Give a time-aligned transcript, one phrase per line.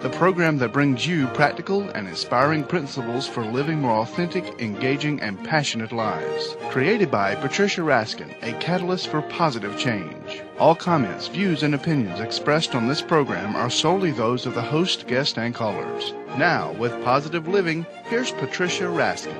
[0.00, 5.42] the program that brings you practical and inspiring principles for living more authentic, engaging, and
[5.44, 6.56] passionate lives.
[6.70, 10.40] Created by Patricia Raskin, a catalyst for positive change.
[10.58, 15.06] All comments, views, and opinions expressed on this program are solely those of the host,
[15.06, 16.14] guest, and callers.
[16.38, 19.36] Now, with Positive Living, here's Patricia Raskin.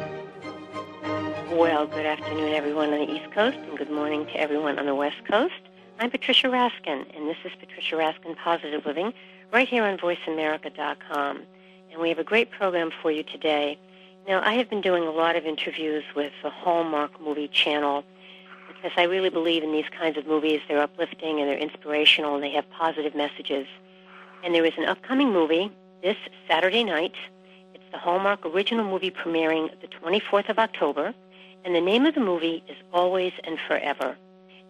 [1.50, 4.94] Well, good afternoon, everyone on the East Coast, and good morning to everyone on the
[4.94, 5.54] West Coast.
[5.98, 9.14] I'm Patricia Raskin, and this is Patricia Raskin Positive Living,
[9.52, 11.42] right here on VoiceAmerica.com.
[11.92, 13.78] And we have a great program for you today.
[14.28, 18.04] Now, I have been doing a lot of interviews with the Hallmark Movie Channel
[18.68, 20.60] because I really believe in these kinds of movies.
[20.68, 23.66] They're uplifting and they're inspirational and they have positive messages.
[24.44, 26.16] And there is an upcoming movie this
[26.48, 27.14] Saturday night.
[27.74, 31.12] It's the Hallmark original movie premiering the 24th of October.
[31.64, 34.16] And the name of the movie is Always and Forever.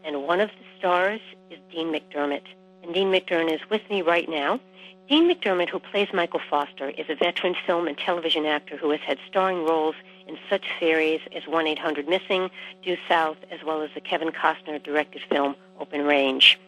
[0.05, 1.21] And one of the stars
[1.51, 2.43] is Dean McDermott.
[2.83, 4.61] And Dean McDermott is with me right now.
[5.09, 9.01] Dean McDermott, who plays Michael Foster, is a veteran film and television actor who has
[9.01, 9.97] had starring roles
[10.29, 12.49] in such series as 1-800 Missing,
[12.83, 16.59] Due South, as well as the Kevin Costner directed film Open Range.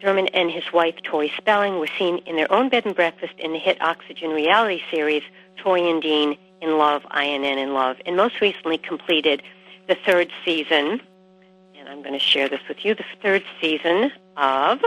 [0.00, 3.52] Dermott and his wife, Tori Spelling, were seen in their own bed and breakfast in
[3.52, 5.22] the hit Oxygen reality series
[5.56, 9.42] Tori and Dean in Love, INN in Love, and most recently completed
[9.88, 11.00] the third season,
[11.78, 14.80] and I'm going to share this with you, the third season of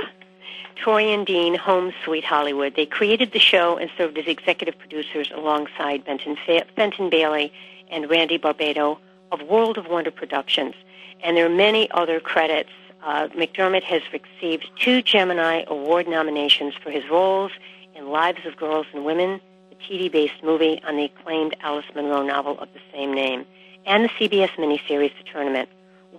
[0.81, 2.75] Tori and Dean Home Sweet Hollywood.
[2.75, 7.51] They created the show and served as executive producers alongside Benton, Fa- Fenton Bailey
[7.91, 8.97] and Randy Barbato
[9.31, 10.75] of World of Wonder Productions.
[11.21, 12.69] And there are many other credits.
[13.03, 17.51] Uh, McDermott has received two Gemini Award nominations for his roles
[17.95, 22.57] in Lives of Girls and Women, the TV-based movie on the acclaimed Alice Munro novel
[22.59, 23.45] of the same name,
[23.85, 25.67] and the CBS miniseries The Tournament.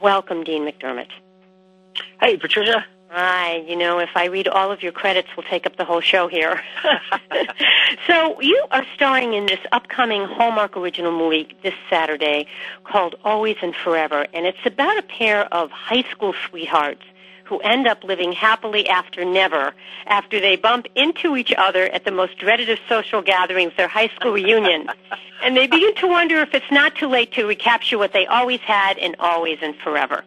[0.02, 1.08] Welcome, Dean McDermott.
[2.20, 2.84] Hey, Patricia.
[3.12, 6.00] Hi, you know, if I read all of your credits, we'll take up the whole
[6.00, 6.62] show here.
[8.06, 12.46] so you are starring in this upcoming Hallmark original movie this Saturday
[12.84, 17.02] called Always and Forever, and it's about a pair of high school sweethearts
[17.46, 19.74] who end up living happily after never
[20.06, 24.08] after they bump into each other at the most dreaded of social gatherings, their high
[24.14, 24.86] school reunion.
[25.42, 28.60] and they begin to wonder if it's not too late to recapture what they always
[28.60, 30.22] had and always and forever.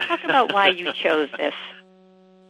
[0.00, 1.54] Talk about why you chose this.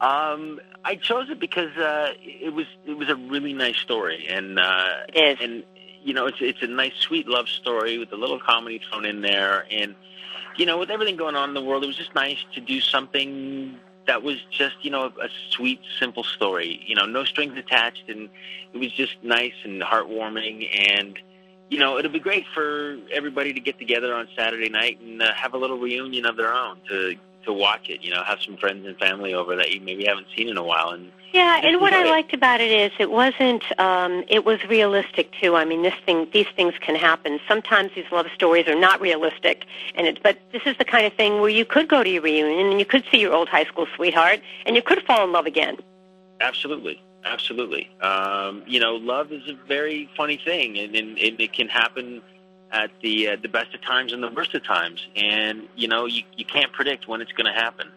[0.00, 4.56] Um, I chose it because uh, it was it was a really nice story, and
[4.56, 5.44] uh, It is.
[5.44, 5.64] and
[6.04, 9.22] you know it's it's a nice sweet love story with a little comedy thrown in
[9.22, 9.96] there, and
[10.56, 12.80] you know with everything going on in the world, it was just nice to do
[12.80, 13.76] something
[14.06, 18.28] that was just you know a sweet simple story, you know no strings attached, and
[18.72, 21.18] it was just nice and heartwarming, and
[21.70, 25.32] you know it'll be great for everybody to get together on Saturday night and uh,
[25.34, 27.16] have a little reunion of their own to
[27.48, 28.04] to watch it.
[28.04, 30.62] You know, have some friends and family over that you maybe haven't seen in a
[30.62, 32.10] while, and Yeah, and what I Right.
[32.10, 33.62] liked about it is it wasn't.
[33.78, 35.56] Um, it was realistic too.
[35.56, 37.38] I mean, this thing, these things can happen.
[37.46, 39.64] Sometimes these love stories are not realistic,
[39.94, 42.22] and it, but this is the kind of thing where you could go to your
[42.22, 45.32] reunion and you could see your old high school sweetheart, and you could fall in
[45.32, 45.76] love again.
[46.40, 47.90] Absolutely, absolutely.
[48.00, 52.22] Um, you know, love is a very funny thing, and, and, and it can happen
[52.70, 55.06] at the uh, the best of times and the worst of times.
[55.16, 57.90] And you know, you you can't predict when it's going to happen.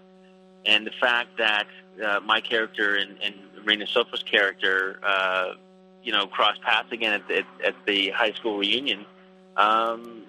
[0.65, 1.67] And the fact that
[2.03, 5.53] uh, my character and, and Rena Sofer's character, uh,
[6.03, 9.05] you know, cross paths again at the, at the high school reunion,
[9.57, 10.23] um,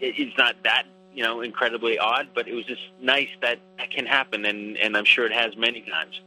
[0.00, 3.90] it, it's not that you know incredibly odd, but it was just nice that that
[3.90, 6.20] can happen, and and I'm sure it has many times.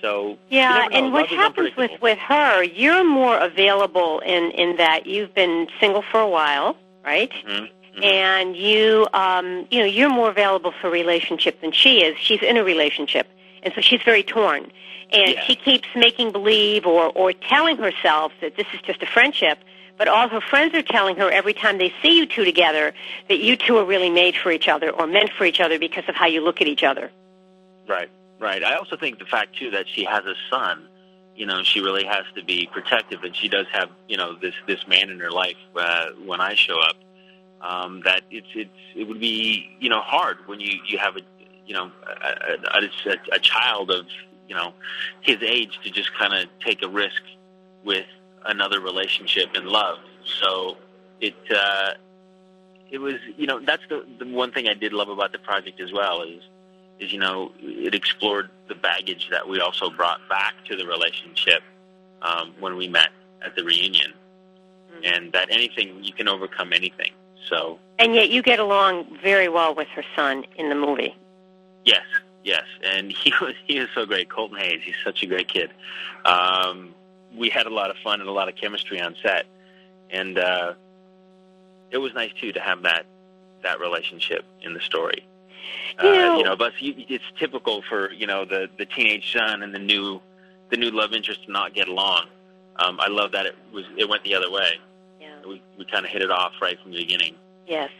[0.00, 4.76] So Yeah, and what Love is happens with with her, you're more available in in
[4.76, 7.30] that you've been single for a while, right?
[7.46, 8.04] Mhm, mhm.
[8.04, 12.56] and you um you know you're more available for relationship than she is she's in
[12.56, 13.26] a relationship
[13.62, 14.70] and so she's very torn
[15.12, 15.44] and Yeah.
[15.44, 19.58] she keeps making believe or or telling herself that this is just a friendship
[19.98, 22.94] but all her friends are telling her every time they see you two together
[23.28, 26.04] that you two are really made for each other or meant for each other because
[26.08, 27.10] of how you look at each other
[27.88, 28.08] Right,
[28.38, 28.62] right.
[28.64, 30.88] I also think the fact too that she has a son,
[31.42, 34.54] you know, she really has to be protective, and she does have, you know, this
[34.68, 36.94] this man in her life uh, when I show up.
[37.60, 41.22] Um, that it's it's it would be you know hard when you you have a
[41.66, 44.06] you know a, a, a child of
[44.46, 44.72] you know
[45.22, 47.22] his age to just kind of take a risk
[47.82, 48.06] with
[48.44, 49.98] another relationship and love.
[50.24, 50.76] So
[51.20, 51.94] it uh,
[52.88, 55.80] it was you know that's the the one thing I did love about the project
[55.80, 56.40] as well is
[57.02, 61.62] is you know it explored the baggage that we also brought back to the relationship
[62.22, 63.10] um, when we met
[63.44, 64.12] at the reunion,
[64.92, 65.04] mm-hmm.
[65.04, 67.12] and that anything you can overcome anything.
[67.48, 71.14] So and yet you get along very well with her son in the movie.
[71.84, 72.04] Yes,
[72.44, 74.28] yes, and he was he was so great.
[74.30, 75.70] Colton Hayes, he's such a great kid.
[76.24, 76.94] Um,
[77.36, 79.46] we had a lot of fun and a lot of chemistry on set,
[80.10, 80.74] and uh,
[81.90, 83.06] it was nice too to have that
[83.62, 85.26] that relationship in the story.
[86.02, 89.62] You know, uh, you know but it's typical for you know the the teenage son
[89.62, 90.20] and the new
[90.70, 92.26] the new love interest to not get along.
[92.76, 94.80] Um, I love that it was it went the other way.
[95.20, 97.34] Yeah, we we kind of hit it off right from the beginning.
[97.66, 97.90] Yes.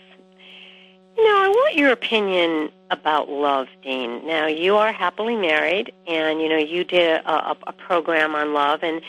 [1.16, 4.26] Now I want your opinion about love, Dean.
[4.26, 8.54] Now, you are happily married, and you know you did a, a, a program on
[8.54, 9.02] love, and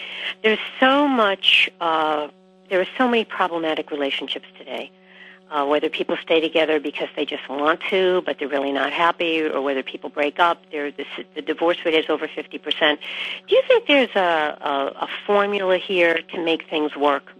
[0.44, 1.70] there's so much.
[1.80, 2.28] Uh,
[2.70, 4.92] there are so many problematic relationships today.
[5.54, 9.40] Uh, whether people stay together because they just want to, but they're really not happy,
[9.40, 13.00] or whether people break up, there the, divorce rate is over fifty percent.
[13.48, 17.32] Do you think there's a, a, a formula here to make things work?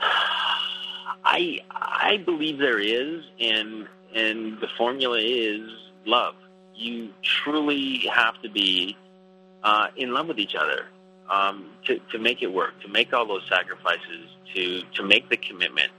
[1.22, 5.68] I I believe there is, and and the formula is
[6.06, 6.34] love.
[6.74, 8.96] You truly have to be
[9.62, 10.86] uh, in love with each other
[11.30, 15.36] um, to to make it work, to make all those sacrifices, to to make the
[15.36, 15.90] commitment.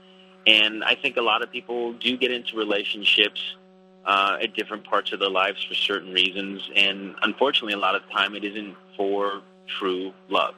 [0.46, 3.40] And I think a lot of people do get into relationships
[4.04, 8.02] uh, at different parts of their lives for certain reasons, and unfortunately, a lot of
[8.06, 9.42] the time it isn't for
[9.78, 10.54] true love.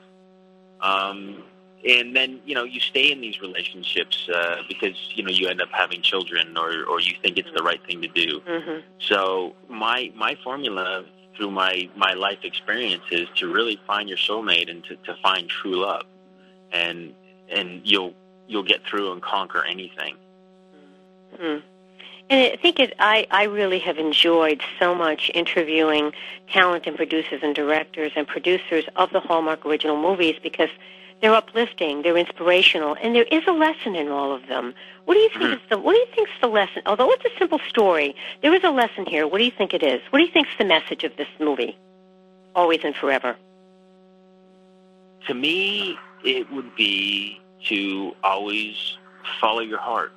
[0.81, 1.44] Um,
[1.87, 5.61] and then you know you stay in these relationships uh, because you know you end
[5.61, 8.41] up having children or or you think it's the right thing to do.
[8.41, 8.81] Mm-hmm.
[8.99, 11.05] So my my formula
[11.37, 15.81] through my my life experiences to really find your soulmate and to, to find true
[15.85, 16.05] love,
[16.73, 17.15] and
[17.49, 18.15] and you'll
[18.47, 20.17] you'll get through and conquer anything.
[21.35, 21.67] Mm-hmm.
[22.31, 26.13] And I think it, I, I really have enjoyed so much interviewing
[26.49, 30.71] talent and producers and directors and producers of the Hallmark original movies because
[31.21, 34.75] they're uplifting, they're inspirational, and there is a lesson in all of them.
[35.05, 35.53] What do you think mm-hmm.
[35.55, 36.83] is the What do you think is the lesson?
[36.87, 39.27] Although it's a simple story, there is a lesson here.
[39.27, 40.01] What do you think it is?
[40.11, 41.77] What do you think is the message of this movie?
[42.55, 43.37] Always and forever.
[45.27, 48.99] To me, it would be to always
[49.41, 50.13] follow your heart.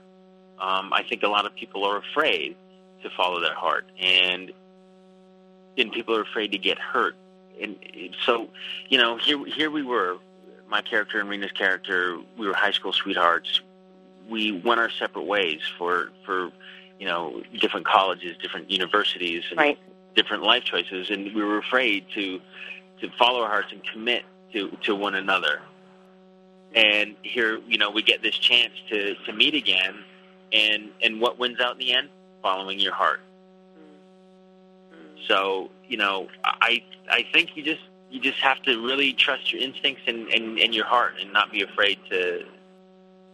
[0.59, 2.55] Um, I think a lot of people are afraid
[3.03, 4.51] to follow their heart, and
[5.77, 7.15] and people are afraid to get hurt.
[7.61, 7.75] And
[8.25, 8.49] so,
[8.89, 10.17] you know, here here we were
[10.69, 13.61] my character and Rena's character, we were high school sweethearts.
[14.29, 16.51] We went our separate ways for for
[16.99, 19.79] you know different colleges, different universities, and right.
[20.15, 22.39] different life choices, and we were afraid to
[23.01, 24.23] to follow our hearts and commit
[24.53, 25.61] to to one another.
[26.75, 30.03] And here, you know, we get this chance to to meet again,
[30.51, 32.09] and and what wins out in the end?
[32.41, 33.21] Following your heart.
[34.93, 35.21] Mm-hmm.
[35.27, 39.61] So you know, I I think you just you just have to really trust your
[39.61, 42.45] instincts and, and, and your heart and not be afraid to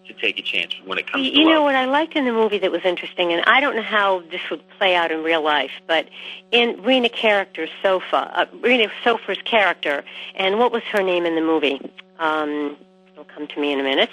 [0.08, 1.54] to take a chance when it comes you to You love.
[1.54, 4.20] know what I liked in the movie that was interesting, and I don't know how
[4.32, 6.10] this would play out in real life, but
[6.52, 10.04] in Rena character Sofer, uh, Rena Sofer's character,
[10.36, 11.80] and what was her name in the movie?
[12.20, 12.76] Um,
[13.14, 14.10] it'll come to me in a minute.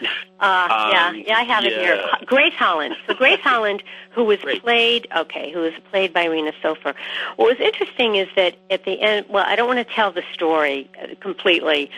[0.40, 1.70] Uh, um, yeah, yeah, I have yeah.
[1.70, 2.04] it here.
[2.26, 2.96] Grace Holland.
[3.06, 4.62] So Grace Holland, who was Great.
[4.62, 6.94] played, okay, who was played by Rena Sofer.
[7.36, 10.24] What was interesting is that at the end, well, I don't want to tell the
[10.34, 11.90] story uh, completely,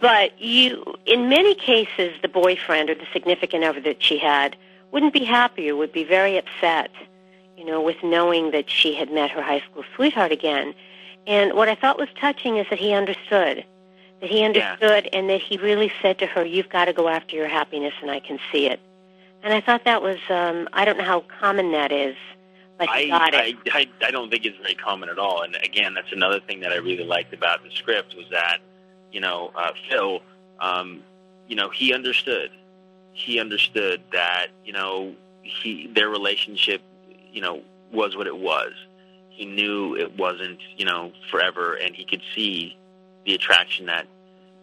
[0.00, 4.54] but you, in many cases, the boyfriend or the significant other that she had
[4.92, 6.90] wouldn't be happy or would be very upset,
[7.56, 10.72] you know, with knowing that she had met her high school sweetheart again.
[11.26, 13.64] And what I thought was touching is that he understood
[14.20, 17.36] that he understood and that he really said to her, "You've got to go after
[17.36, 18.80] your happiness, and I can see it."
[19.42, 22.16] And I thought that was um, I don't know how common that is,
[22.78, 23.56] but he I, got I, it.
[23.72, 25.42] I I don't think it's very common at all.
[25.42, 28.58] And again, that's another thing that I really liked about the script was that
[29.12, 30.20] you know uh, Phil,
[30.60, 31.02] um,
[31.46, 32.50] you know, he understood.
[33.12, 36.82] He understood that you know he their relationship,
[37.32, 38.72] you know, was what it was.
[39.30, 42.76] He knew it wasn't you know forever, and he could see
[43.28, 44.06] the attraction that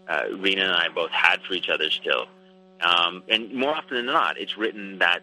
[0.10, 2.26] uh, Rena and I both had for each other still.
[2.82, 5.22] Um, and more often than not, it's written that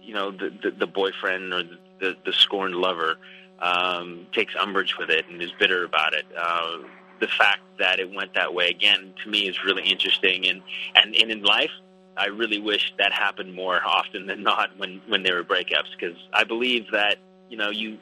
[0.00, 1.64] you know the the, the boyfriend or
[2.00, 3.16] the, the, scorned lover
[3.58, 6.24] um, takes umbrage with it and is bitter about it.
[6.40, 6.78] Uh,
[7.20, 10.62] the fact that it went that way again to me is really interesting, and
[10.94, 11.72] and, and in life,
[12.16, 16.16] I really wish that happened more often than not when when there were breakups because
[16.32, 17.16] I believe that
[17.50, 17.98] you know you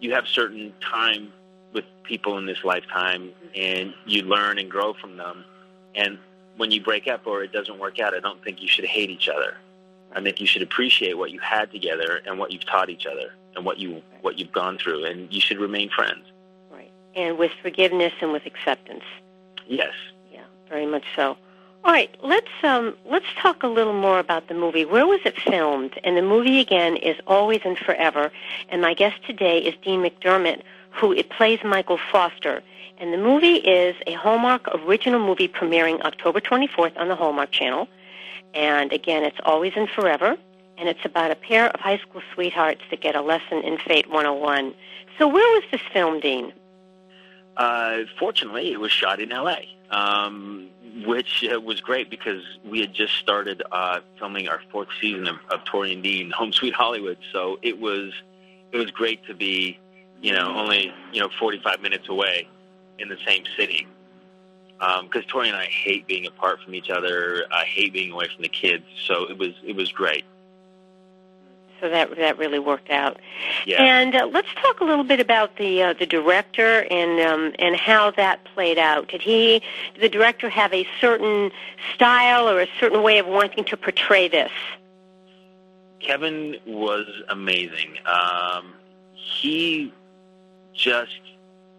[0.00, 1.32] you have certain time
[1.72, 5.44] with people in this lifetime and you learn and grow from them
[5.94, 6.18] and
[6.56, 9.10] when you break up or it doesn't work out I don't think you should hate
[9.10, 9.56] each other
[10.14, 13.32] I think you should appreciate what you had together and what you've taught each other
[13.56, 16.24] and what you what you've gone through and you should remain friends
[16.70, 16.90] Right.
[17.14, 19.04] And with forgiveness and with acceptance.
[19.66, 19.94] yes
[20.32, 21.36] Yeah, very much so.
[21.84, 24.84] All right, let's um, let's talk a little more about the movie.
[24.84, 25.98] Where was it filmed?
[26.04, 28.30] And the movie again is Always and Forever.
[28.68, 30.62] And my guest today is Dean McDermott,
[30.92, 32.62] who it plays Michael Foster.
[32.98, 37.88] And the movie is a Hallmark original movie premiering October 24th on the Hallmark Channel.
[38.54, 40.36] And again, it's Always and Forever.
[40.78, 44.08] And it's about a pair of high school sweethearts that get a lesson in Fate
[44.10, 44.74] 101.
[45.18, 46.52] So where was this film, Dean?
[47.56, 50.68] Uh, fortunately, it was shot in L.A., um,
[51.04, 55.36] which uh, was great because we had just started uh, filming our fourth season of,
[55.50, 57.18] of Tori and Dean, Home Sweet Hollywood.
[57.32, 58.12] So it was
[58.72, 59.78] it was great to be,
[60.22, 62.48] you know, only you know 45 minutes away
[62.98, 63.86] in the same city.
[65.02, 67.44] Because Tori and I hate being apart from each other.
[67.52, 68.84] I hate being away from the kids.
[69.06, 70.24] So it was it was great.
[71.82, 73.20] So that that really worked out.
[73.66, 73.82] Yeah.
[73.82, 77.76] And uh, let's talk a little bit about the uh, the director and um, and
[77.76, 79.08] how that played out.
[79.08, 79.62] Did he,
[79.94, 81.50] did the director, have a certain
[81.94, 84.52] style or a certain way of wanting to portray this?
[85.98, 87.98] Kevin was amazing.
[88.06, 88.74] Um,
[89.14, 89.92] he
[90.74, 91.20] just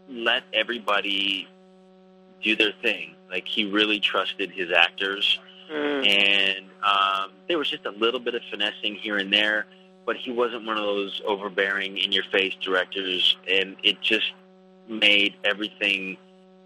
[0.10, 1.48] let everybody
[2.44, 3.16] do their thing.
[3.30, 5.40] Like he really trusted his actors,
[5.72, 6.06] Mm.
[6.08, 9.66] and um, there was just a little bit of finessing here and there,
[10.06, 14.34] but he wasn't one of those overbearing, in-your-face directors, and it just
[14.90, 16.18] made everything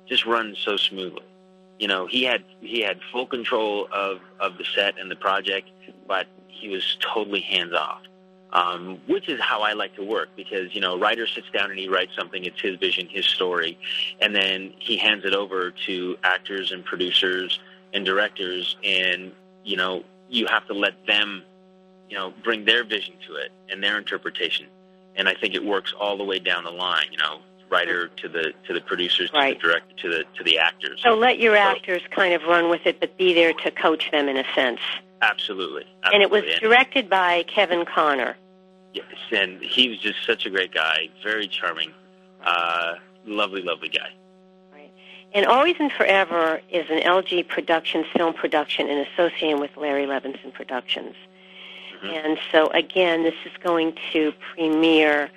[0.10, 1.22] just run so smoothly.
[1.80, 5.70] You know, he had he had full control of of the set and the project,
[6.08, 8.02] but he was totally hands off.
[8.54, 11.70] Um, which is how I like to work because you know, a writer sits down
[11.70, 12.46] and he writes something.
[12.46, 13.78] It's his vision, his story,
[14.22, 17.60] and then he hands it over to actors and producers
[17.94, 19.34] and directors, and
[19.66, 21.44] you know, you have to let them,
[22.10, 24.68] you know, bring their vision to it and their interpretation.
[25.18, 27.08] And I think it works all the way down the line.
[27.12, 27.40] You know,
[27.70, 29.60] writer to the to the producers, to Right.
[29.62, 31.02] the director, to the to the actors.
[31.04, 34.10] So let your So- actors kind of run with it, but be there to coach
[34.12, 34.80] them in a sense.
[35.22, 36.68] Absolutely, And it was absolutely.
[36.68, 38.36] directed by Kevin Connor.
[38.94, 41.92] Yes, and he was just such a great guy, very charming,
[42.44, 42.96] uh,
[43.26, 44.12] lovely, lovely guy.
[45.34, 50.54] And Always and Forever is an LG Productions film production in association with Larry Levinson
[50.54, 51.16] Productions.
[52.02, 52.26] Mhm.
[52.26, 55.30] And so, again, this is going to premiere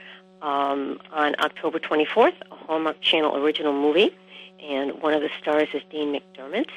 [0.43, 4.17] um, on October 24th, a Hallmark Channel original movie.
[4.63, 6.71] And one of the stars is Dean McDermott.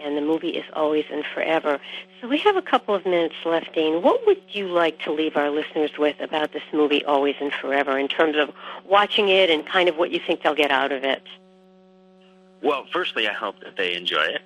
[0.00, 1.80] And the movie is Always and Forever.
[2.20, 4.02] So we have a couple of minutes left, Dean.
[4.02, 7.98] What would you like to leave our listeners with about this movie, Always and Forever,
[7.98, 8.52] in terms of
[8.84, 11.22] watching it and kind of what you think they'll get out of it?
[12.62, 14.42] Well, firstly, I hope that they enjoy it.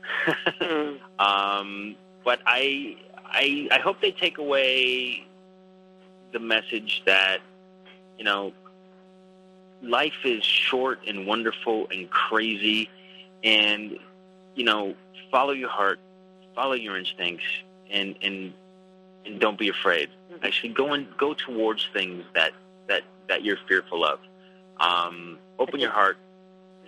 [0.61, 0.97] Hmm.
[1.25, 5.27] um, but I, I, I hope they take away
[6.33, 7.39] the message that
[8.19, 8.53] you know
[9.83, 12.89] life is short and wonderful and crazy,
[13.43, 13.99] and
[14.55, 14.95] you know
[15.33, 15.99] follow your heart,
[16.55, 17.45] follow your instincts,
[17.91, 18.53] and and
[19.27, 20.11] and don't be afraid.
[20.33, 20.45] Mhm.
[20.45, 22.53] Actually, go and go towards things that
[22.87, 24.21] that that you're fearful of.
[24.79, 26.19] Um, open your heart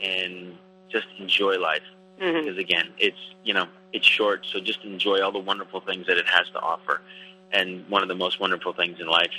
[0.02, 0.56] and
[0.88, 1.82] just enjoy life
[2.20, 2.44] Mhm.
[2.44, 6.18] because again, it's you know it's short, so just enjoy all the wonderful things that
[6.18, 7.00] it has to offer.
[7.52, 9.32] And one of the most wonderful things in life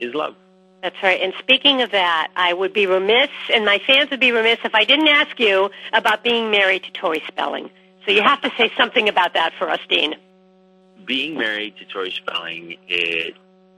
[0.00, 0.34] is love.
[0.82, 1.20] That's right.
[1.20, 4.74] And speaking of that, I would be remiss, and my fans would be remiss if
[4.74, 7.70] I didn't ask you about being married to Tori Spelling.
[8.06, 10.14] So you have to say something about that for us, Dean.
[11.04, 13.34] Being married to Tori Spelling, it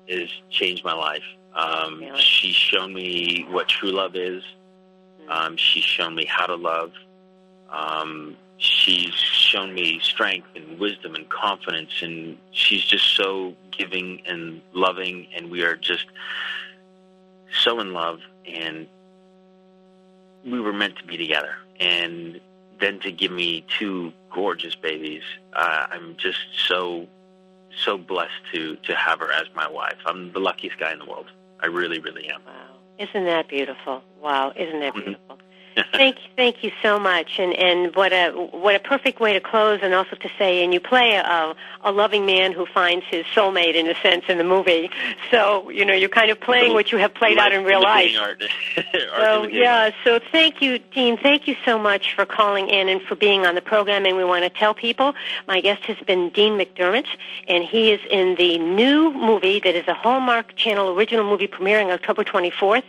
[0.08, 1.22] has changed my life.
[1.54, 2.20] Um, Really?
[2.20, 4.42] She's shown me what true love is.
[5.28, 6.92] Um, she's shown me how to love.
[7.70, 14.60] Um, she's shown me strength and wisdom and confidence, and she's just so giving and
[14.74, 16.06] loving, and we are just
[17.62, 18.86] so in love, and
[20.44, 21.54] we were meant to be together.
[21.80, 22.40] And
[22.80, 25.22] then to give me two gorgeous babies,
[25.54, 27.06] uh, I'm just so
[27.84, 29.98] so blessed to to have her as my wife.
[30.06, 31.30] I'm the luckiest guy in the world.
[31.60, 32.42] I really, really am.
[32.46, 32.52] Wow.
[32.98, 34.02] Isn't that beautiful?
[34.20, 35.04] Wow, isn't that Mhm.
[35.04, 35.38] beautiful?
[35.92, 39.40] Thank you, thank you so much, and and what a what a perfect way to
[39.40, 43.24] close, and also to say, and you play a a loving man who finds his
[43.26, 44.90] soulmate in a sense in the movie.
[45.30, 48.12] So you know you're kind of playing what you have played out in real life.
[48.20, 48.42] Art.
[49.16, 51.16] so yeah, so thank you, Dean.
[51.16, 54.06] Thank you so much for calling in and for being on the program.
[54.06, 55.14] And we want to tell people
[55.46, 57.06] my guest has been Dean McDermott,
[57.46, 61.90] and he is in the new movie that is a Hallmark Channel original movie premiering
[61.92, 62.84] October 24th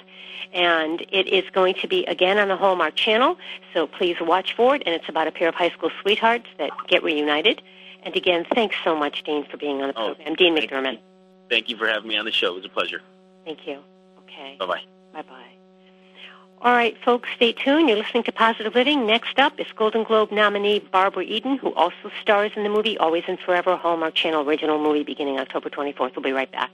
[0.53, 3.37] and it is going to be again on the Hallmark Channel.
[3.73, 4.83] So please watch for it.
[4.85, 7.61] And it's about a pair of high school sweethearts that get reunited.
[8.03, 10.15] And again, thanks so much, Dean, for being on the program.
[10.19, 10.35] oh, program.
[10.35, 10.93] Dean McDermott.
[10.93, 10.99] You.
[11.49, 12.51] Thank you for having me on the show.
[12.51, 13.01] It was a pleasure.
[13.45, 13.79] Thank you.
[14.19, 14.55] Okay.
[14.59, 14.81] Bye bye.
[15.13, 15.45] Bye bye.
[16.61, 17.87] All right, folks, stay tuned.
[17.87, 19.07] You're listening to Positive Living.
[19.07, 23.23] Next up is Golden Globe nominee Barbara Eden, who also stars in the movie Always
[23.29, 26.17] and Forever, Hallmark Channel original movie beginning October 24th.
[26.17, 26.73] We'll be right back.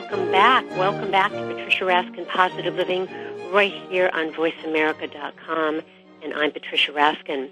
[0.00, 0.64] Welcome back.
[0.78, 3.06] Welcome back to Patricia Raskin Positive Living
[3.52, 5.82] right here on VoiceAmerica.com.
[6.22, 7.50] And I'm Patricia Raskin.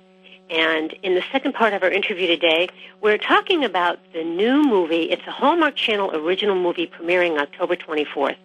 [0.48, 2.70] And in the second part of our interview today,
[3.02, 5.10] we're talking about the new movie.
[5.10, 8.38] It's a Hallmark Channel original movie premiering October 24th.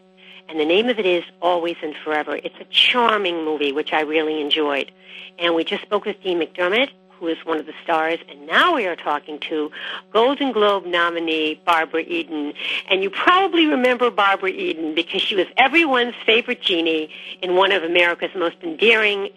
[0.49, 2.35] And the name of it is Always and Forever.
[2.43, 4.91] It's a charming movie, which I really enjoyed.
[5.39, 6.89] And we just spoke with Dean McDermott,
[7.23, 9.71] who is one of the stars, and now we are talking to
[10.11, 12.51] Golden Globe nominee Barbara Eden.
[12.89, 17.09] And you probably remember Barbara Eden because she was everyone's favorite genie
[17.41, 19.29] in one of America's most endearing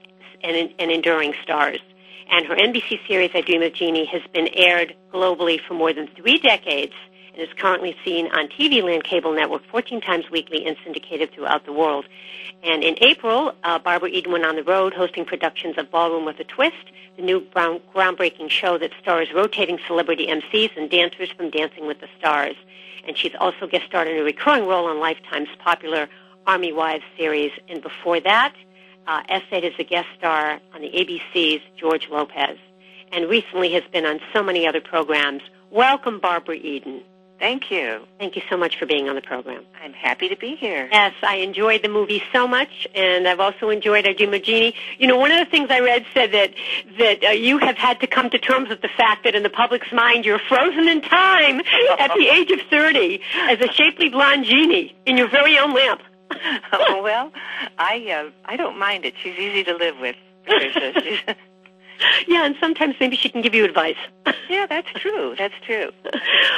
[0.43, 1.79] and, and enduring stars.
[2.29, 6.09] And her NBC series, I Dream of Jeannie, has been aired globally for more than
[6.09, 6.95] three decades
[7.37, 11.67] and is currently seen on TV Land Cable Network 14 times weekly and syndicated throughout
[11.67, 12.07] the world.
[12.63, 16.41] And in April, uh, Barbara Eden went on the road hosting productions of Ballroom with
[16.41, 16.77] a Twist,
[17.17, 22.09] the new groundbreaking show that stars rotating celebrity MCs and dancers from Dancing with the
[22.19, 22.57] Stars.
[23.07, 26.09] And she's also guest starred in a recurring role on Lifetime's popular
[26.47, 27.53] Army Wives series.
[27.69, 28.55] And before that,
[29.07, 32.59] uh, essayed as a guest star on the ABC's George Lopez.
[33.13, 35.43] And recently has been on so many other programs.
[35.71, 37.03] Welcome, Barbara Eden.
[37.39, 38.07] Thank you.
[38.19, 39.65] Thank you so much for being on the program.
[39.83, 40.89] I'm happy to be here.
[40.91, 44.75] Yes, I enjoyed the movie so much, and I've also enjoyed I Dream of Jeannie.
[44.99, 46.55] You know, one of the things I read said that
[46.99, 49.51] that uh, you have had to come to terms with the fact that in the
[49.51, 51.61] public's mind you're frozen in time
[51.99, 56.01] at the age of 30 as a shapely blonde genie in your very own lamp.
[56.73, 57.33] oh well,
[57.79, 59.15] I uh, I don't mind it.
[59.23, 60.17] She's easy to live with.
[62.27, 63.97] Yeah, and sometimes maybe she can give you advice.
[64.49, 65.35] Yeah, that's true.
[65.37, 65.91] That's true.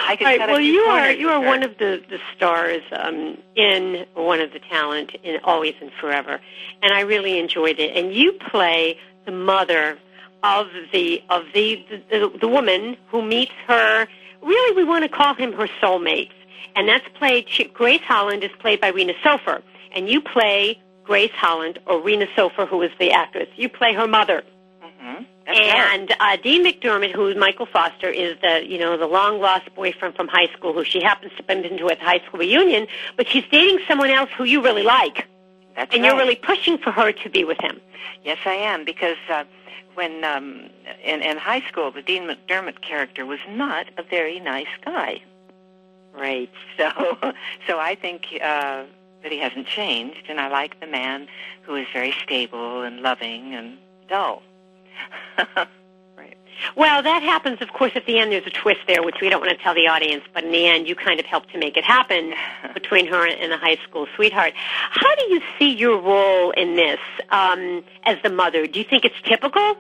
[0.07, 4.07] I could right, well, you are you are one of the the stars um, in
[4.14, 6.40] one of the talent in Always and Forever,
[6.83, 7.96] and I really enjoyed it.
[7.96, 9.98] And you play the mother
[10.42, 14.07] of the of the the, the, the woman who meets her.
[14.42, 16.31] Really, we want to call him her soulmate,
[16.77, 17.46] and that's played.
[17.48, 22.27] She, Grace Holland is played by Rena Sofer, and you play Grace Holland or Rena
[22.37, 23.48] Sofer, who is the actress.
[23.57, 24.42] You play her mother.
[24.83, 25.27] Mhm.
[25.49, 26.01] That's right.
[26.01, 30.15] And uh, Dean McDermott, who Michael Foster, is the you know the long lost boyfriend
[30.15, 33.27] from high school who she happens to bump into at the high school reunion, but
[33.27, 35.27] she's dating someone else who you really like,
[35.75, 36.09] That's and right.
[36.09, 37.81] you're really pushing for her to be with him.
[38.25, 39.45] Yes, I am because uh,
[39.95, 40.69] when um,
[41.03, 45.23] in, in high school, the Dean McDermott character was not a very nice guy.
[46.13, 46.51] Right.
[46.77, 46.91] So,
[47.67, 48.85] so I think uh,
[49.23, 51.27] that he hasn't changed, and I like the man
[51.63, 54.43] who is very stable and loving and dull.
[56.77, 58.33] Well, that happens, of course, at the end.
[58.33, 60.67] There's a twist there, which we don't want to tell the audience, but in the
[60.67, 62.35] end, you kind of help to make it happen
[62.75, 64.53] between her and the high school sweetheart.
[64.57, 68.67] How do you see your role in this um, as the mother?
[68.67, 69.77] Do you think it's typical?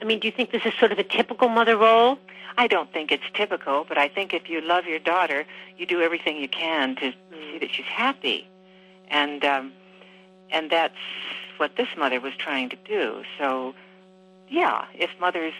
[0.00, 2.18] I mean, do you think this is sort of a typical mother role?
[2.58, 5.44] I don't think it's typical, but I think if you love your daughter,
[5.76, 8.48] you do everything you can to see that she's happy,
[9.08, 9.72] and um,
[10.50, 10.94] and that's
[11.58, 13.24] what this mother was trying to do.
[13.38, 13.74] So,
[14.48, 15.54] yeah, if mothers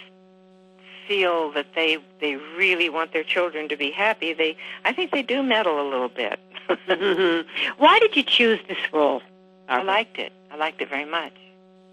[1.07, 5.22] feel that they they really want their children to be happy, they I think they
[5.22, 6.38] do meddle a little bit.
[7.79, 9.22] Why did you choose this role?
[9.68, 10.33] I liked it.
[10.51, 11.35] I liked it very much.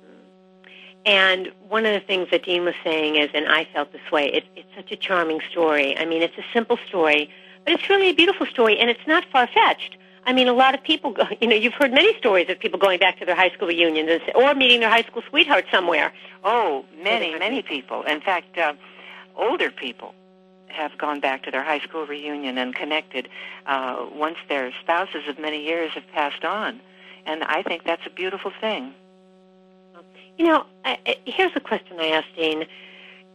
[0.06, 0.70] Mm.
[1.06, 4.32] And one of the things that Dean was saying is, and I felt this way,
[4.32, 5.98] it, it's such a charming story.
[5.98, 7.30] I mean, it's a simple story,
[7.66, 9.98] but it's really a beautiful story, and it's not far-fetched.
[10.26, 12.80] I mean, a lot of people, go, you know, you've heard many stories of people
[12.80, 16.14] going back to their high school reunions and, or meeting their high school sweetheart somewhere.
[16.44, 18.04] Oh, many, many people.
[18.04, 18.74] In fact, uh,
[19.36, 20.14] older people
[20.68, 23.30] have gone back to their high school reunion and connected
[23.68, 26.82] uh, once their spouses of many years have passed on.
[27.26, 28.94] And I think that's a beautiful thing.
[30.38, 32.66] You know, I, I, here's a question I asked Dean.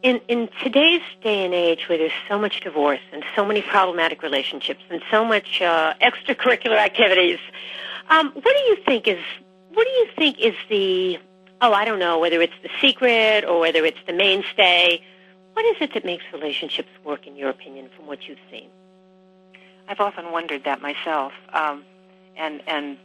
[0.09, 4.23] In in today's day and age, where there's so much divorce and so many problematic
[4.23, 7.38] relationships and so much uh, extracurricular activities,
[8.09, 9.23] um, what do you think is
[9.75, 11.18] what do you think is the
[11.61, 15.03] oh I don't know whether it's the secret or whether it's the mainstay.
[15.53, 18.71] What is it that makes relationships work, in your opinion, from what you've seen?
[19.88, 21.85] I've often wondered that myself, um,
[22.35, 22.97] and and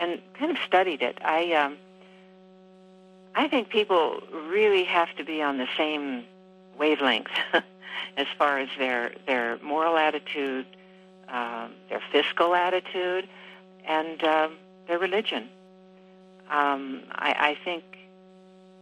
[0.00, 1.18] and kind of studied it.
[1.24, 1.76] I um,
[3.34, 6.24] I think people really have to be on the same
[6.78, 7.30] wavelength
[8.16, 10.66] as far as their their moral attitude,
[11.28, 13.28] um, their fiscal attitude,
[13.86, 15.48] and um, their religion.
[16.50, 17.84] Um, I, I think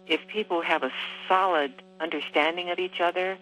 [0.06, 0.90] if people have a
[1.28, 3.38] solid understanding of each other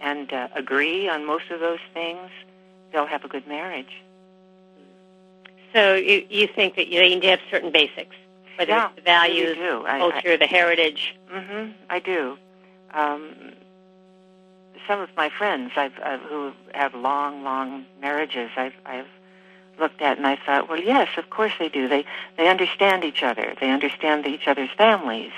[0.00, 2.30] and uh, agree on most of those things,
[2.92, 4.02] they'll have a good marriage.
[5.72, 8.16] So you you think that they need to have certain basics,
[8.62, 9.86] whether Yeah, it's the values, I do.
[9.86, 11.16] I- culture, the heritage.
[11.30, 12.38] hmm I do.
[12.94, 13.52] Um,
[14.86, 19.06] some of my friends I've, I've, who have long, long marriages, I've, I've
[19.78, 21.88] looked at and I thought, well, yes, of course they do.
[21.88, 22.04] They
[22.36, 23.54] they understand each other.
[23.60, 25.32] They understand each other's families.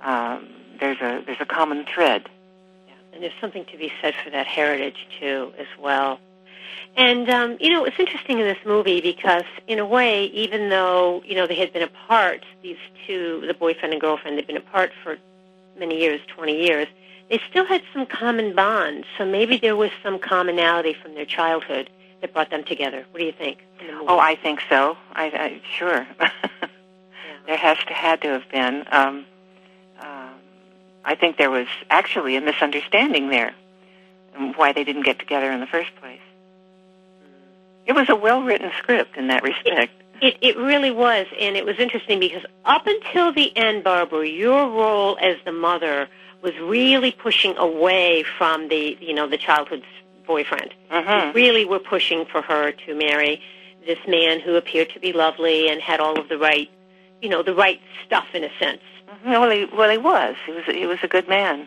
[0.00, 0.48] Um,
[0.80, 2.28] there's a there's a common thread.
[2.86, 2.94] Yeah.
[3.12, 6.18] And there's something to be said for that heritage too, as well.
[6.96, 11.22] And um, you know, it's interesting in this movie because, in a way, even though
[11.24, 14.92] you know they had been apart, these two, the boyfriend and girlfriend, they'd been apart
[15.02, 15.16] for
[15.78, 16.88] many years, twenty years.
[17.30, 19.06] They still had some common bonds.
[19.18, 23.04] So maybe there was some commonality from their childhood that brought them together.
[23.10, 23.58] What do you think?
[23.80, 24.06] in the movie?
[24.08, 24.96] Oh, I think so.
[25.12, 26.06] I, I sure.
[27.46, 28.84] there has to had to have been.
[28.90, 29.26] Um,
[30.00, 30.34] um,
[31.04, 33.54] I think there was actually a misunderstanding there,
[34.56, 36.17] why they didn't get together in the first place.
[37.88, 39.92] It was a well-written script in that respect.
[40.20, 44.68] It, it really was, and it was interesting because up until the end, Barbara, your
[44.68, 46.06] role as the mother
[46.42, 49.82] was really pushing away from the, you know, the childhood
[50.26, 50.74] boyfriend.
[50.90, 51.28] Mhm.
[51.28, 53.40] You really were pushing for her to marry
[53.86, 56.68] this man who appeared to be lovely and had all of the right,
[57.22, 58.82] you know, the right stuff in a sense.
[59.24, 59.30] Mhm.
[59.40, 60.36] Well, he, well, he was.
[60.44, 60.64] He was.
[60.66, 61.66] He was a good man.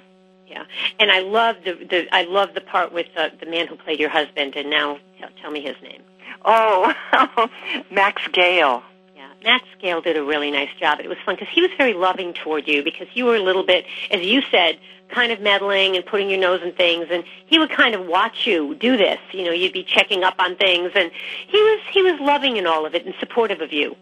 [0.52, 0.66] Yeah,
[1.00, 4.00] and I love the, the I love the part with uh, the man who played
[4.02, 6.02] your husband, and now tell, tell me his name.
[6.44, 6.94] Oh,
[7.92, 8.84] Max Gail.
[9.16, 11.00] Yeah, Max Gail did a really nice job.
[11.00, 13.66] It was fun because he was very loving toward you because you were a little
[13.66, 17.58] bit, as you said, kind of meddling and putting your nose in things, and he
[17.58, 19.20] would kind of watch you do this.
[19.32, 21.12] You know, you'd be checking up on things, and
[21.48, 23.96] he was he was loving in all of it and supportive of you.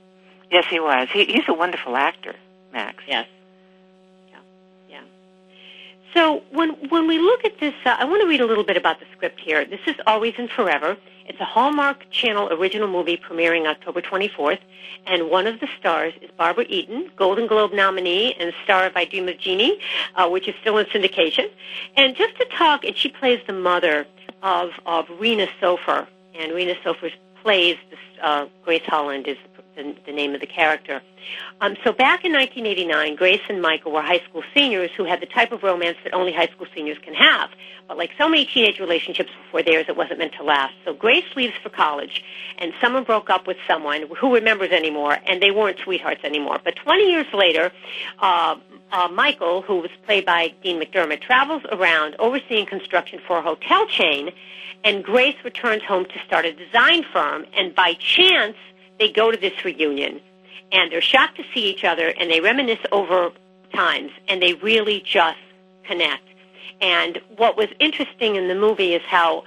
[0.50, 1.10] Yes, he was.
[1.12, 2.36] He, he's a wonderful actor,
[2.74, 3.04] Max.
[3.08, 3.28] Yes.
[6.14, 8.78] So when when we look at this, uh, I want to read a little bit
[8.78, 9.64] about the script here.
[9.66, 10.98] This is Always and Forever.
[11.28, 14.58] It's a Hallmark Channel original movie premiering October 24th,
[15.06, 19.06] and one of the stars is Barbara Eden, Golden Globe nominee and star of I
[19.06, 19.80] Dream of Jeannie,
[20.16, 21.52] uh, which is still in syndication.
[21.96, 24.08] And just to talk, and she plays the mother
[24.42, 27.12] of of Rena Sofer, and Rena Sofer
[27.44, 31.02] plays this, uh, Grace Holland is the, the name of the character.
[31.62, 35.26] Um, so back in 1989, Grace and Michael were high school seniors who had the
[35.26, 37.50] type of romance that only high school seniors can have.
[37.88, 40.74] But like so many teenage relationships before theirs, it wasn't meant to last.
[40.86, 42.24] So Grace leaves for college,
[42.60, 46.60] and someone broke up with someone who remembers anymore, and they weren't sweethearts anymore.
[46.64, 47.72] But 20 years later,
[48.20, 48.58] uh,
[48.92, 53.86] uh, Michael, who was played by Dean McDermott, travels around overseeing construction for a hotel
[53.88, 54.32] chain,
[54.84, 58.56] and Grace returns home to start a design firm, and by chance,
[59.00, 60.22] they go to this reunion
[60.72, 63.32] and they're shocked to see each other and they reminisce over
[63.74, 65.40] times and they really just
[65.84, 66.24] connect.
[66.82, 69.44] And what was interesting in the movie is how,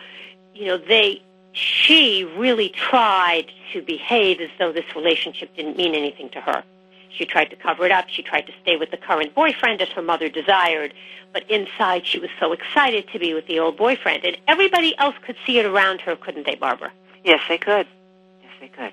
[0.54, 6.28] you know, they, she really tried to behave as though this relationship didn't mean anything
[6.30, 6.64] to her.
[7.10, 8.08] She tried to cover it up.
[8.08, 10.94] She tried to stay with the current boyfriend as her mother desired.
[11.32, 14.24] But inside, she was so excited to be with the old boyfriend.
[14.24, 16.90] And everybody else could see it around her, couldn't they, Barbara?
[17.22, 17.86] Yes, they could.
[18.42, 18.92] Yes, they could.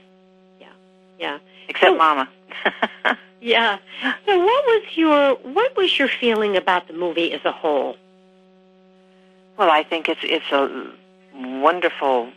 [1.20, 1.40] Yeah.
[1.68, 2.30] Except So- Mama.
[3.42, 3.78] Yeah.
[4.26, 7.96] So what was your what was your feeling about the movie as a whole?
[9.58, 10.92] Well, I think it's it's a
[11.34, 12.32] wonderful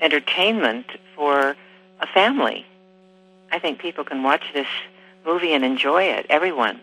[0.00, 1.54] entertainment for
[2.00, 2.64] a family.
[3.52, 4.66] I think people can watch this
[5.26, 6.26] movie and enjoy it.
[6.30, 6.80] Everyone.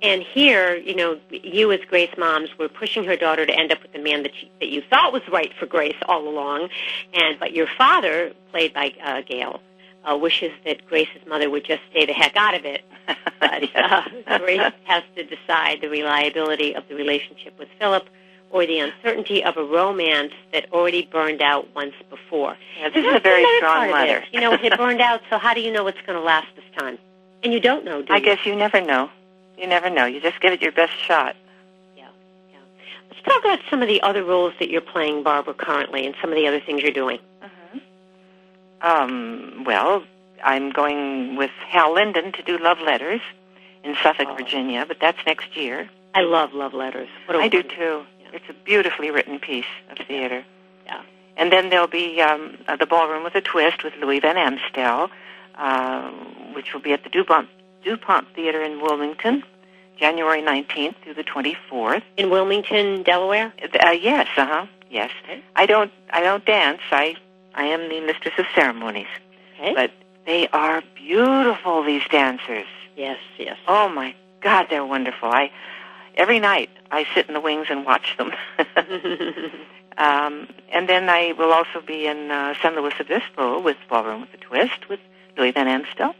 [0.00, 3.80] And here, you know, you as Grace moms were pushing her daughter to end up
[3.82, 6.70] with the man that, she, that you thought was right for Grace all along,
[7.14, 9.60] and but your father, played by uh, Gail,
[10.08, 12.82] uh, wishes that Grace's mother would just stay the heck out of it.
[13.40, 18.08] But uh, Grace has to decide the reliability of the relationship with Philip
[18.50, 22.56] or the uncertainty of a romance that already burned out once before.
[22.78, 24.24] Yeah, this is a very strong mother.
[24.30, 26.64] You know, it burned out, so how do you know it's going to last this
[26.78, 26.98] time?
[27.42, 28.24] And you don't know, do I you?
[28.24, 29.10] guess you never know.
[29.58, 30.06] You never know.
[30.06, 31.34] You just give it your best shot.
[33.22, 36.30] Let's talk about some of the other roles that you're playing, Barbara, currently, and some
[36.30, 37.20] of the other things you're doing.
[38.82, 40.02] Um, well,
[40.44, 43.20] I'm going with Hal Linden to do Love Letters
[43.84, 44.34] in Suffolk, Oh.
[44.34, 45.88] Virginia, but that's next year.
[46.14, 47.08] I love love letters.
[47.28, 48.04] I do too.
[48.34, 50.44] It's a beautifully written piece of theater.
[50.86, 51.00] Yeah.
[51.36, 55.10] And then there'll be um, uh, the Ballroom with a Twist with Louis Van Amstel,
[55.54, 56.10] uh,
[56.54, 57.48] which will be at the DuPont,
[57.82, 59.42] DuPont Theater in Wilmington,
[59.98, 62.02] January 19th through the 24th.
[62.18, 63.52] In Wilmington, Delaware.
[63.62, 64.66] Uh, yes, uh huh.
[64.90, 65.10] Yes.
[65.24, 65.42] Okay.
[65.56, 65.90] I don't.
[66.10, 66.80] I don't dance.
[66.90, 67.16] I.
[67.54, 69.06] I am the mistress of ceremonies.
[69.58, 69.74] Okay.
[69.74, 69.92] But
[70.26, 71.82] they are beautiful.
[71.82, 72.66] These dancers.
[72.96, 73.58] yes, yes.
[73.66, 75.30] Oh my God, they're wonderful.
[75.30, 75.50] I.
[76.14, 78.32] Every night I sit in the wings and watch them.
[79.96, 84.34] um, and then I will also be in uh, San Luis Obispo with Ballroom with
[84.34, 85.00] a Twist with
[85.38, 86.14] Louis Van Amstel.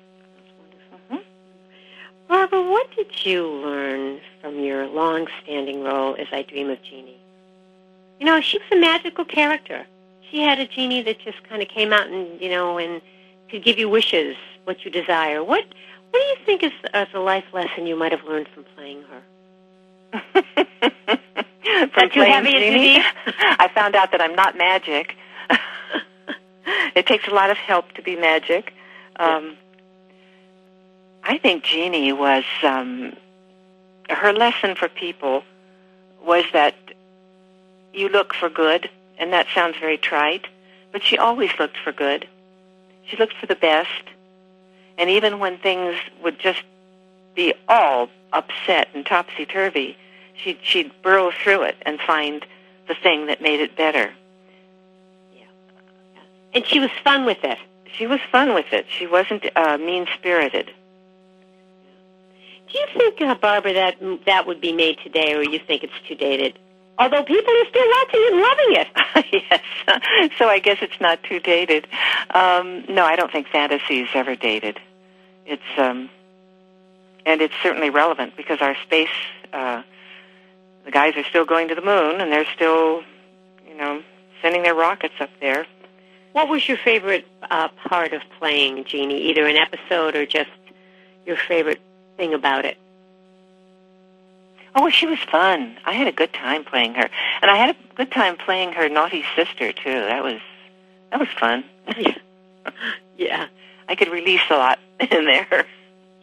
[2.33, 7.21] Barbara, what did you learn from your long-standing role as I Dream of Jeannie?
[8.18, 9.85] You know, she was a magical character.
[10.33, 13.03] She had a genie that just kind of came out and you know and
[13.51, 15.45] could give you wishes, what you desire.
[15.45, 15.62] What
[16.11, 19.03] What do you think is, is a life lesson you might have learned from playing
[19.03, 19.23] her?
[21.95, 23.03] From too playing heavy too Jeannie.
[23.27, 25.16] I found out that I'm not magic.
[26.97, 28.75] it takes a lot of help to be magic.
[29.16, 29.57] Um,
[31.23, 33.14] I think Jeannie was um,
[34.11, 35.45] her lesson for people
[36.23, 36.75] was that
[37.95, 38.90] you look for good,
[39.22, 40.48] and that sounds very trite,
[40.90, 42.26] but she always looked for good.
[43.06, 44.02] She looked for the best,
[44.98, 46.64] and even when things would just
[47.37, 49.96] be all upset and topsy turvy,
[50.35, 52.44] she'd she'd burrow through it and find
[52.88, 54.12] the thing that made it better.
[55.32, 55.42] Yeah.
[56.54, 57.58] And she was fun with it.
[57.96, 58.87] She was fun with it.
[58.88, 60.72] She wasn't uh, mean spirited.
[62.72, 66.00] Do you think, uh, Barbara, that that would be made today, or you think it's
[66.08, 66.58] too dated?
[66.98, 69.42] Although people are still watching and loving it.
[69.50, 70.33] yes.
[70.38, 71.87] So I guess it's not too dated.
[72.31, 74.78] Um, no, I don't think fantasy is ever dated.
[75.46, 76.11] It's um,
[77.26, 79.09] and it's certainly relevant because our space,
[79.52, 79.83] uh,
[80.85, 83.02] the guys are still going to the moon, and they're still,
[83.66, 84.02] you know,
[84.40, 85.66] sending their rockets up there.
[86.33, 90.50] What was your favorite uh, part of playing Jeannie, either an episode or just
[91.26, 91.81] your favorite
[92.16, 92.78] thing about it?
[94.74, 95.76] Oh, she was fun.
[95.85, 97.08] I had a good time playing her,
[97.42, 99.92] and I had a good time playing her naughty sister too.
[99.92, 100.40] That was
[101.11, 101.64] that was fun.
[101.96, 102.14] Yeah.
[103.18, 103.46] yeah.
[103.88, 105.66] I could release a lot in there.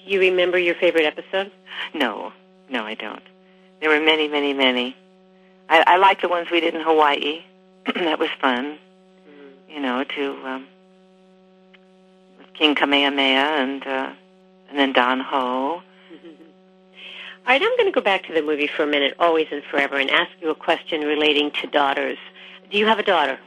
[0.04, 1.52] Do you remember your favorite episode?
[1.94, 2.34] No,
[2.70, 3.22] no, I don't.
[3.80, 4.96] There were many, many, many.
[5.70, 7.44] I, I like the ones we did in Hawaii.
[7.96, 8.80] that was fun.
[9.30, 9.72] Mm-hmm.
[9.72, 10.68] You know, to um,
[12.40, 14.12] with King Kamehameha and uh,
[14.70, 15.84] and then Don Ho.
[17.46, 19.64] All right, I'm going to go back to the movie for a minute, Always and
[19.64, 22.18] Forever, and ask you a question relating to daughters.
[22.70, 23.40] Do you have a daughter?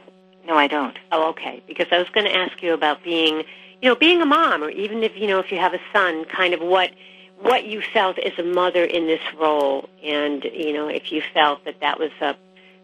[0.45, 0.97] No, I don't.
[1.11, 1.63] Oh, okay.
[1.67, 3.43] Because I was going to ask you about being,
[3.81, 6.25] you know, being a mom, or even if you know if you have a son,
[6.25, 6.91] kind of what
[7.39, 11.63] what you felt as a mother in this role, and you know if you felt
[11.65, 12.33] that that was uh,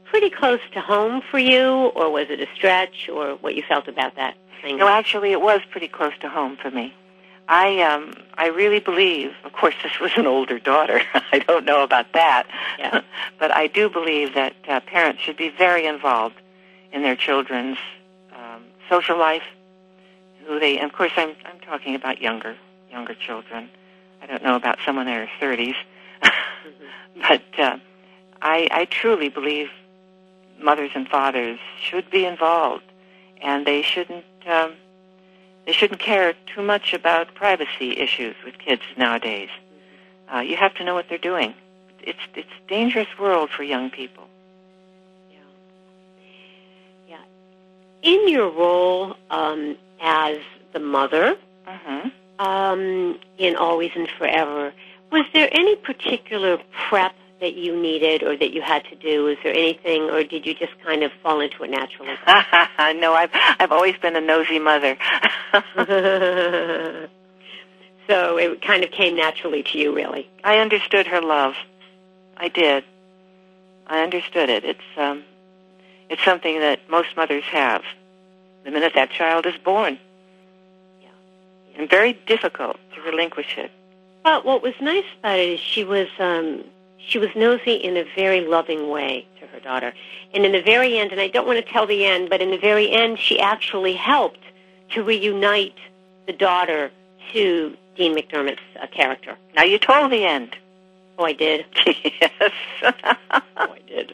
[0.05, 3.87] pretty close to home for you, or was it a stretch, or what you felt
[3.89, 4.77] about that thing.
[4.77, 6.93] No, actually, it was pretty close to home for me.
[7.51, 9.31] I um, I really believe.
[9.43, 11.01] Of course, this was an older daughter.
[11.33, 13.01] I don't know about that, Yeah.
[13.39, 16.35] but I do believe that uh, parents should be very involved
[16.93, 17.77] in their children's
[18.35, 19.41] um, social life.
[20.45, 22.55] Who they, and of course, I'm I'm talking about younger
[22.91, 23.69] younger children.
[24.21, 25.75] I don't know about someone in their 30s,
[27.27, 27.77] but uh,
[28.43, 29.69] I I truly believe
[30.61, 32.83] mothers and fathers should be involved,
[33.41, 34.25] and they shouldn't.
[34.45, 34.73] Um,
[35.69, 39.49] they shouldn't care too much about privacy issues with kids nowadays.
[40.33, 41.53] Uh, you have to know what they're doing.
[42.01, 44.27] It's it's a dangerous world for young people.
[45.29, 45.37] Yeah.
[47.07, 47.21] yeah.
[48.01, 50.39] In your role um, as
[50.73, 52.09] the mother Mm-hmm.
[52.43, 54.73] um, in Always and Forever,
[55.11, 59.23] was there any particular prep that you needed or that you had to do?
[59.23, 62.13] Was there anything, or did you just kind of fall into it naturally?
[62.99, 64.97] no, I've I've always been a nosy mother.
[68.07, 70.29] so it kind of came naturally to you, really.
[70.43, 71.55] I understood her love.
[72.37, 72.83] I did.
[73.87, 74.63] I understood it.
[74.63, 75.23] It's um,
[76.09, 77.83] it's something that most mothers have.
[78.65, 79.97] The minute that child is born,
[81.01, 81.07] Yeah.
[81.77, 83.71] and very difficult to relinquish it.
[84.23, 86.65] But what was nice about it is she was um,
[87.07, 89.93] she was nosy in a very loving way to her daughter,
[90.33, 92.51] and in the very end, and I don't want to tell the end, but in
[92.51, 94.39] the very end, she actually helped
[94.91, 95.75] to reunite
[96.27, 96.91] the daughter
[97.33, 99.37] to Dean McDermott's uh, character.
[99.55, 100.55] Now you told the end.
[101.17, 101.65] Oh, I did.
[101.85, 102.53] yes.
[102.81, 102.91] Oh,
[103.57, 104.13] I did.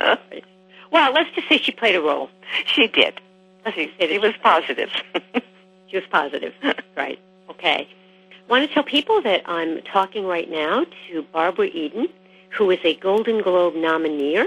[0.90, 2.30] Well, let's just say she played a role.
[2.64, 3.20] she did.
[3.64, 4.88] Let's She, say she was played- positive.
[5.88, 6.54] She was positive.
[6.96, 7.18] right.
[7.50, 7.86] Okay.
[7.90, 12.08] I want to tell people that I'm talking right now to Barbara Eden,
[12.50, 14.46] who is a Golden Globe nominee,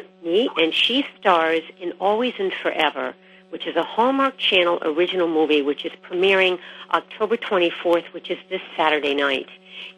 [0.58, 3.14] and she stars in Always and Forever,
[3.50, 6.58] which is a Hallmark Channel original movie, which is premiering
[6.92, 9.50] October 24th, which is this Saturday night.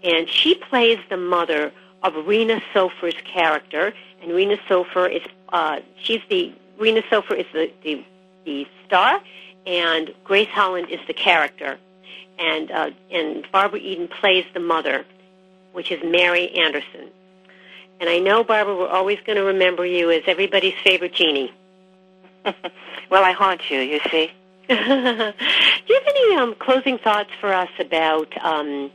[0.03, 1.71] And she plays the mother
[2.03, 7.71] of Rena Sofer's character, and Rena Sofer is uh, she's the Rena Sofer is the,
[7.83, 8.03] the
[8.45, 9.21] the star,
[9.65, 11.77] and Grace Holland is the character,
[12.39, 15.05] and uh, and Barbara Eden plays the mother,
[15.71, 17.09] which is Mary Anderson.
[18.03, 21.53] And I know, Barbara, we're always going to remember you as everybody's favorite genie.
[23.09, 24.29] well, I haunt you, you see.
[24.67, 25.33] Do you have
[25.87, 28.91] any um, closing thoughts for us about, um,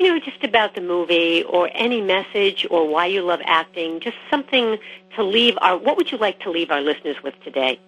[0.00, 4.00] you know, just about the movie or any message or why you love acting?
[4.00, 4.78] Just something
[5.14, 5.78] to leave our.
[5.78, 7.78] What would you like to leave our listeners with today?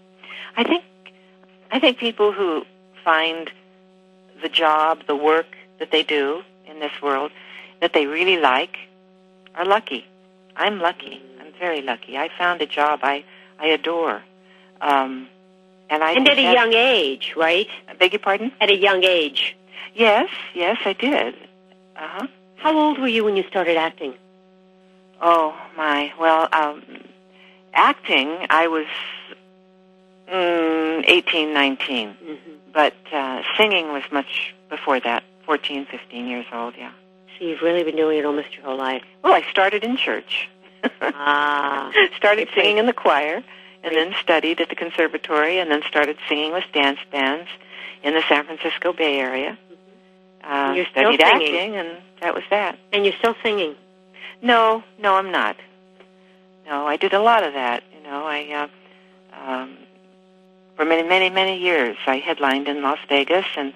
[0.56, 0.84] I think
[1.72, 2.64] I think people who
[3.02, 3.50] find
[4.40, 5.48] the job, the work
[5.80, 7.32] that they do in this world
[7.80, 8.76] that they really like
[9.56, 10.06] are lucky.
[10.60, 11.22] I'm lucky.
[11.40, 12.18] I'm very lucky.
[12.18, 13.24] I found a job I
[13.58, 14.22] I adore.
[14.82, 15.28] Um,
[15.88, 17.66] and I and at a young age, right?
[17.88, 18.52] I beg your pardon?
[18.60, 19.56] At a young age.
[19.94, 21.34] Yes, yes, I did.
[21.96, 22.26] Uh huh.
[22.56, 24.14] How old were you when you started acting?
[25.20, 26.12] Oh my.
[26.20, 26.82] Well, um,
[27.72, 28.86] acting, I was
[30.30, 32.08] mm, 18, 19.
[32.08, 32.50] Mm-hmm.
[32.72, 36.92] But uh, singing was much before that, 14, 15 years old, yeah.
[37.40, 39.02] So you've really been doing it almost your whole life.
[39.24, 40.48] Well, I started in church.
[41.00, 41.90] Ah.
[42.16, 43.42] started singing in the choir,
[43.82, 47.48] and then studied at the conservatory, and then started singing with dance bands
[48.02, 49.58] in the San Francisco Bay Area.
[50.44, 51.54] Uh, you're still studied singing.
[51.54, 51.88] acting, and
[52.20, 52.78] that was that.
[52.92, 53.74] And you're still singing.
[54.42, 55.56] No, no, I'm not.
[56.66, 57.82] No, I did a lot of that.
[57.96, 58.68] You know, I
[59.34, 59.78] uh, um,
[60.76, 63.72] for many, many, many years I headlined in Las Vegas, and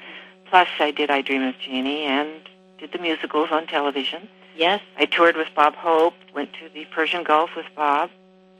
[0.51, 2.43] plus I did I Dream of Jeannie and
[2.85, 4.29] did the musicals on television.
[4.55, 4.83] Yes?
[4.99, 8.11] I toured with Bob Hope, went to the Persian Gulf with Bob,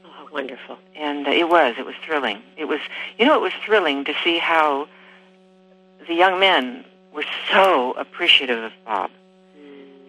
[0.03, 0.77] Oh, wonderful.
[0.95, 2.41] and uh, it was it was thrilling.
[2.57, 2.79] It was
[3.19, 4.87] you know it was thrilling to see how
[6.07, 9.11] the young men were so appreciative of Bob.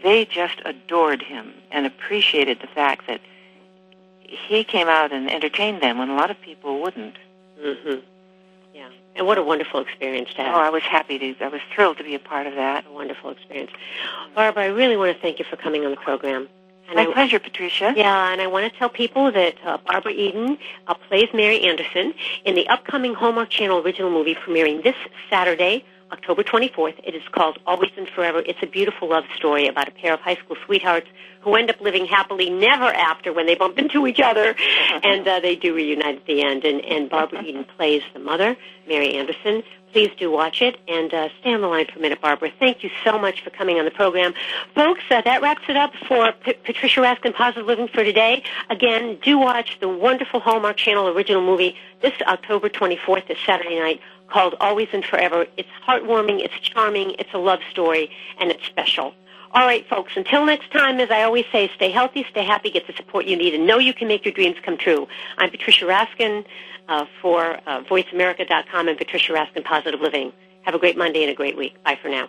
[0.03, 3.20] They just adored him and appreciated the fact that
[4.20, 7.16] he came out and entertained them when a lot of people wouldn't.
[7.61, 7.99] Mm-hmm.
[8.91, 8.97] Yeah.
[9.16, 10.55] And what a wonderful experience to have.
[10.55, 11.45] Oh, I was happy to.
[11.45, 12.87] I was thrilled to be a part of that.
[12.87, 13.70] a wonderful experience.
[14.34, 16.49] Barbara, I really want to thank you for coming on the program.
[16.89, 17.95] And My I, pleasure, Patricia.
[17.97, 22.14] Yeah, and I want to tell people that uh, Barbara Eden uh, plays Mary Anderson
[22.45, 24.95] in the upcoming Hallmark Channel original movie premiering this
[25.28, 26.98] Saturday, October 24th.
[27.04, 28.42] It is called Always and Forever.
[28.46, 31.09] It's a beautiful love story about a pair of high school sweethearts
[31.40, 34.54] who end up living happily never after when they bump into each other,
[35.02, 36.64] and uh, they do reunite at the end.
[36.64, 38.57] And, and Barbara Eden plays the mother,
[38.88, 39.62] Mary Anderson.
[39.92, 42.50] Please do watch it and uh, stay on the line for a minute, Barbara.
[42.59, 44.34] Thank you so much for coming on the program.
[44.74, 48.42] Folks, uh, that wraps it up for P- Patricia Raskin Positive Living for today.
[48.68, 54.00] Again, do watch the wonderful Hallmark Channel original movie this October 24th, this Saturday night,
[54.29, 55.47] called Always and Forever.
[55.57, 59.14] It's heartwarming, it's charming, it's a love story, and it's special.
[59.53, 62.87] All right, folks, until next time, as I always say, stay healthy, stay happy, get
[62.87, 65.09] the support you need, and know you can make your dreams come true.
[65.39, 66.45] I'm Patricia Raskin
[66.89, 70.33] uh, for uh, VoiceAmerica.com and Patricia Raskin Positive Living.
[70.62, 71.83] Have a great Monday and a great week.
[71.85, 72.29] Bye for now.